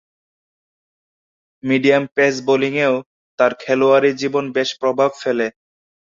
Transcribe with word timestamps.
Medium 1.63 2.03
pace 2.15 2.35
বোলিংয়েও 2.47 2.95
তার 3.39 3.51
খেলোয়াড়ী 3.61 4.11
জীবনে 4.21 4.49
বেশ 4.55 4.69
প্রভাব 4.81 5.11
ফেলে। 5.21 5.47